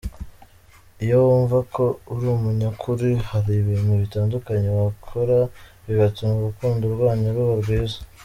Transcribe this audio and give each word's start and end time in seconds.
Iyo 1.03 1.15
wumva 1.25 1.57
ko 1.75 1.83
uri 2.13 2.25
umunyakuri 2.35 3.09
hari 3.29 3.51
ibintu 3.61 3.91
bitandukanye 4.01 4.69
wakora 4.79 5.37
bigatuma 5.85 6.31
urukundo 6.39 6.83
rwanyu 6.93 7.29
ruba 7.35 7.55
rwiza. 7.61 7.99